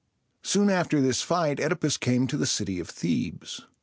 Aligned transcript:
Soon 0.41 0.71
after 0.71 0.99
this 0.99 1.21
fight, 1.21 1.59
OEdipus 1.59 1.99
came 1.99 2.25
to 2.25 2.35
the 2.35 2.47
city 2.47 2.79
of 2.79 2.89
Thebes. 2.89 3.61